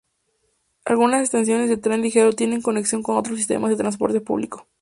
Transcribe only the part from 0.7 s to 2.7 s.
Algunas estaciones del tren ligero tienen